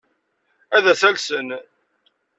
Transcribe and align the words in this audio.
Ad 0.75 0.85
as-alsen. 0.91 1.47